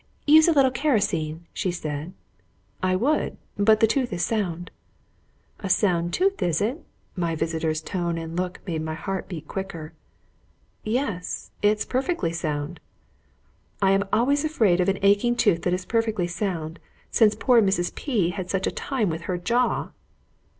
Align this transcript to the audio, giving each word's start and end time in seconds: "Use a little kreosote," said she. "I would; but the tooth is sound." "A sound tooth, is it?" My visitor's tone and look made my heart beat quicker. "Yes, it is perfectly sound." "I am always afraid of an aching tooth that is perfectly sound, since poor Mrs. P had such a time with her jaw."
"Use 0.25 0.47
a 0.47 0.51
little 0.51 0.71
kreosote," 0.71 1.41
said 1.53 1.73
she. 2.11 2.13
"I 2.81 2.95
would; 2.95 3.37
but 3.55 3.81
the 3.81 3.85
tooth 3.85 4.11
is 4.11 4.25
sound." 4.25 4.71
"A 5.59 5.69
sound 5.69 6.11
tooth, 6.11 6.41
is 6.41 6.59
it?" 6.59 6.83
My 7.15 7.35
visitor's 7.35 7.81
tone 7.81 8.17
and 8.17 8.35
look 8.35 8.61
made 8.65 8.81
my 8.81 8.95
heart 8.95 9.27
beat 9.29 9.47
quicker. 9.47 9.93
"Yes, 10.83 11.51
it 11.61 11.77
is 11.77 11.85
perfectly 11.85 12.31
sound." 12.31 12.79
"I 13.79 13.91
am 13.91 14.05
always 14.11 14.43
afraid 14.43 14.81
of 14.81 14.89
an 14.89 14.97
aching 15.03 15.35
tooth 15.35 15.61
that 15.61 15.71
is 15.73 15.85
perfectly 15.85 16.25
sound, 16.25 16.79
since 17.11 17.35
poor 17.35 17.61
Mrs. 17.61 17.93
P 17.93 18.31
had 18.31 18.49
such 18.49 18.65
a 18.65 18.71
time 18.71 19.11
with 19.11 19.21
her 19.29 19.37
jaw." 19.37 19.91